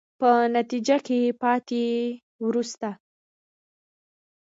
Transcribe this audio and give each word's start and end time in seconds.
په 0.19 0.29
نتیجه 0.55 0.97
کې 1.05 1.19
پاتې، 1.41 1.83
وروستو. 2.45 2.91